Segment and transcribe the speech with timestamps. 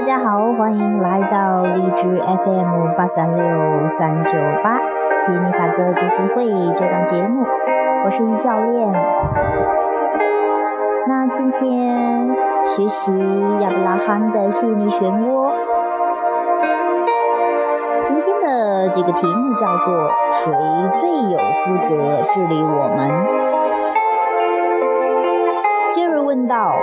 [0.00, 4.32] 大家好，欢迎来到荔枝 FM 八三六三九
[4.64, 4.78] 八
[5.18, 7.44] 吸引力法则读书会这档节目，
[8.06, 8.90] 我是于教练。
[11.06, 13.12] 那今天学习
[13.60, 15.52] 亚伯拉罕的吸引力漩涡，
[18.06, 20.50] 今天的这个题目叫做“谁
[20.98, 23.10] 最有资格治理我们？”
[25.92, 26.74] 杰瑞问道。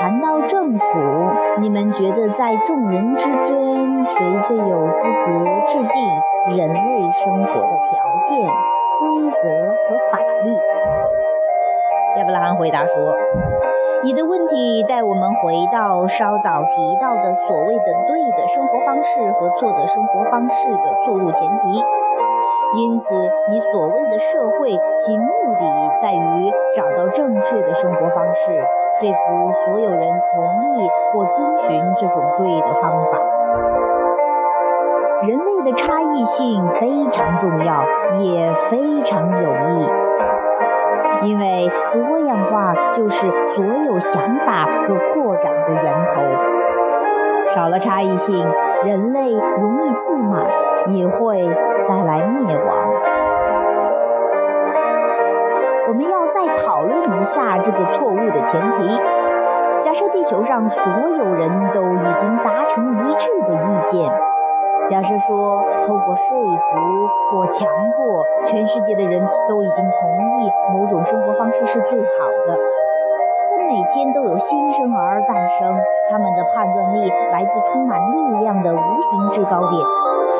[0.00, 1.25] 谈到政府，
[1.66, 8.48] 你们觉得在众人之间，谁最有资格制定人类生活的条件、
[9.00, 10.54] 规则和法律？
[12.18, 13.16] 亚伯拉罕回答说
[14.04, 21.82] ：“你的问题带我们回到稍早提到的所谓的对的生活方式和错的生活方式的错误前提。
[22.76, 23.12] 因此，
[23.50, 25.26] 你所谓的社会其目
[25.58, 28.64] 的在于找到正确的生活方式。”
[28.98, 30.00] 说服所有人
[30.32, 30.44] 同
[30.78, 33.18] 意或遵循这种对的方法。
[35.22, 37.84] 人类的差异性非常重要，
[38.20, 39.90] 也非常有益，
[41.24, 46.22] 因为多样化就是所有想法和扩展的源头。
[47.54, 48.46] 少了差异性，
[48.84, 50.46] 人类容易自满，
[50.88, 51.42] 也会
[51.88, 52.76] 带来灭亡。
[55.88, 59.00] 我们要再讨论一下这个错误的前提。
[59.82, 60.82] 假设地球上所
[61.16, 64.10] 有人都已经达成一致的意见，
[64.90, 72.58] 假设说透过说服或强迫，全世界的人都已经同意某种生活方式是最好的，
[73.52, 75.78] 但每天都有新生儿诞生，
[76.10, 79.86] 他们的判断力来自充满力量的无形制高点，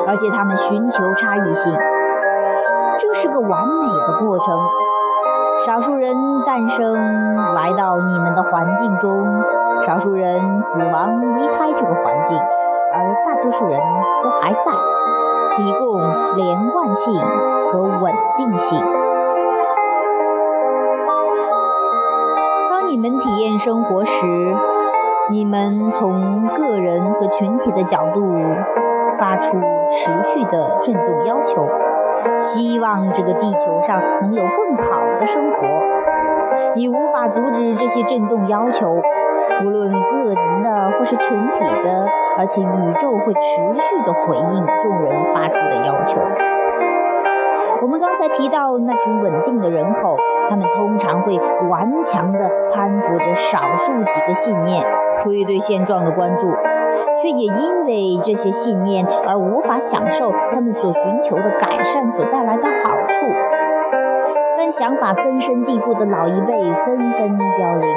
[0.07, 1.73] 而且他们寻求差异性，
[2.99, 4.59] 这是个完美的过程。
[5.65, 6.93] 少数人诞生
[7.53, 9.43] 来到你们的环境中，
[9.85, 12.37] 少数人死亡离开这个环境，
[12.93, 13.79] 而大多数人
[14.23, 14.71] 都还在，
[15.55, 15.99] 提供
[16.35, 17.13] 连贯性
[17.71, 18.79] 和稳定性。
[22.69, 24.25] 当你们体验生活时，
[25.31, 28.21] 你们从个人和群体的角度
[29.19, 29.59] 发出
[29.91, 31.67] 持续的振动要求。
[32.37, 35.67] 希望这个地球上能有更好的生活。
[36.75, 38.93] 你无法阻止这些震动要求，
[39.63, 42.05] 无论个人的或是群体的，
[42.37, 43.39] 而且宇宙会持
[43.79, 46.19] 续的回应众人发出的要求。
[47.81, 50.17] 我们刚才提到那群稳定的人口，
[50.49, 51.39] 他们通常会
[51.69, 54.85] 顽强地攀附着少数几个信念，
[55.23, 56.47] 出于对现状的关注。
[57.27, 63.25] 却也因为这些信念而无法享受他们所寻求的改善所带来的好处。
[64.57, 66.53] 当想法根深蒂固的老一辈
[66.85, 67.89] 纷纷凋零，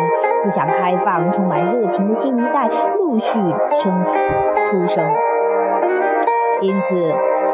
[0.43, 3.39] 思想开放、充满热情的新一代陆续
[3.81, 4.05] 生
[4.67, 5.05] 出生。
[6.61, 6.97] 因此，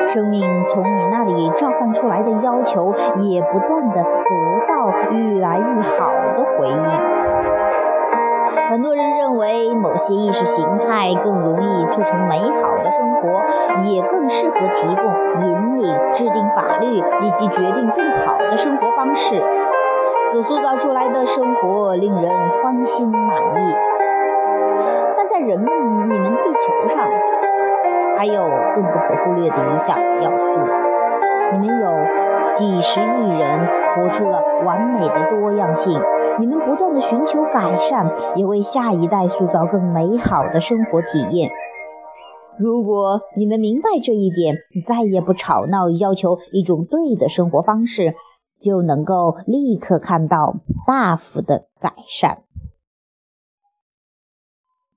[0.08, 0.42] 生命
[0.72, 7.35] 从你那里召唤出来的要求，也不断地得到越来越好的回应。
[8.68, 13.42] 很多人认为某些意识形态更容易促成美好的生活，
[13.84, 15.04] 也更适合提供
[15.46, 19.40] 引领、制定法律以及决定更好的生活方式。
[20.32, 22.30] 所塑造出来的生活令人
[22.62, 23.74] 欢欣满意。
[25.16, 27.08] 但在人们、你们地球上，
[28.18, 28.42] 还有
[28.74, 30.58] 更不可忽略的一项要素：
[31.52, 35.98] 你们有几十亿人活出了完美的多样性。
[36.38, 41.50] 你们不断的寻求改善，也为下一代塑造更美好的生活体验。
[42.58, 48.14] 如果你们明白这一点，再也不吵闹，要求一种对的生活方式，
[48.60, 52.38] 就能够立刻看到大幅的改善。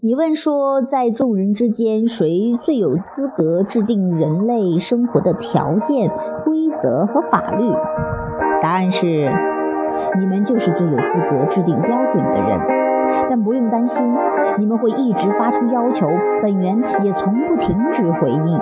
[0.02, 6.10] 你问说，在众人之间，谁最有资格制定人类生活的条件、
[6.46, 7.70] 规则和法律？
[8.62, 9.59] 答案是。
[10.18, 12.60] 你们就是最有资格制定标准的人，
[13.30, 14.16] 但不用担心，
[14.58, 16.10] 你们会一直发出要求，
[16.42, 18.60] 本源也从不停止回应。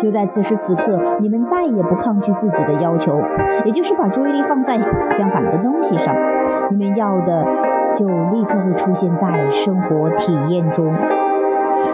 [0.00, 3.20] 就在此时此刻，你们再也不抗拒自己的要求，
[3.64, 4.78] 也就是把注意力放在
[5.10, 6.14] 相反的东西上，
[6.70, 7.44] 你们要的
[7.96, 10.92] 就立刻会出现在生活体验中。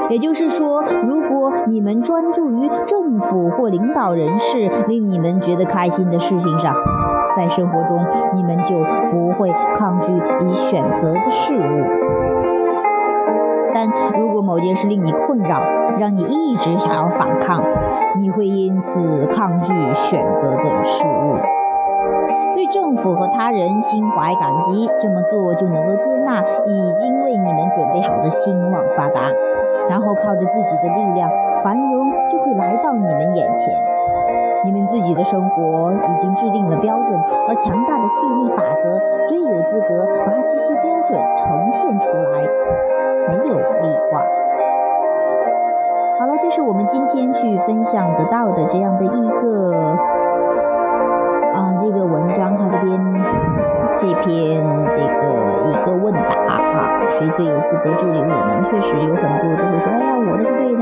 [0.09, 6.75] 也就是说，如果你们专注于政府或领导人士令你们觉得开心的事情上，
[7.37, 8.79] 在生活中，你们就
[9.11, 11.85] 不会抗拒已选择的事物。
[13.75, 13.87] 但
[14.19, 15.61] 如果某件事令你困扰，
[15.99, 17.63] 让你一直想要反抗，
[18.19, 21.37] 你会因此抗拒选择的事物。
[22.55, 29.21] 对政府和他人心怀感激，这么做就能够接纳已经为你们准备好的兴旺发达，
[29.91, 31.31] 然后靠着自己的力量，
[31.63, 33.96] 繁荣就会来到你们眼前。
[34.65, 38.99] 你们自己的生活已经制定了标准，而强大的吸引力法则
[39.29, 42.43] 最有资格把这些标准呈现出来，
[43.29, 44.23] 没有例外。
[46.19, 49.97] 好了，这是我们今天去分享得到的这样的一个
[51.55, 51.75] 啊。
[51.79, 52.99] 这个文章，它这边
[53.97, 54.61] 这篇
[54.91, 55.23] 这个
[55.71, 58.65] 一个问答啊，谁最有资格治理我们？
[58.65, 60.76] 确实有很多都会说，哎呀，我的是对的，是对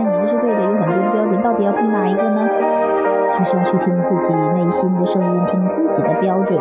[3.44, 6.58] 还是要去听自己内心的声音，听自己的标准。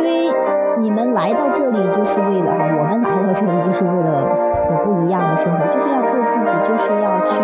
[0.00, 0.34] 因为
[0.78, 4.26] 你们来到这里就是为了哈，我们来到这里就是为了
[4.66, 7.38] 有不一样的生活，就是要做自己，就是要去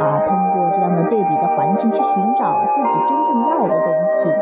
[0.00, 2.64] 啊，通过这样的对比的环境去寻找。
[2.70, 4.32] 自己真正要的东西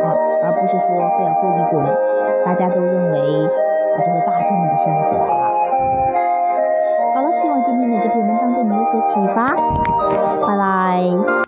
[0.00, 1.84] 啊，而不是说非要过一种
[2.46, 5.52] 大家都认为啊就是大众的生活啊。
[7.14, 8.50] 好了，希望今天的这篇文章
[8.92, 9.56] 对你有启发，
[10.46, 11.41] 拜拜。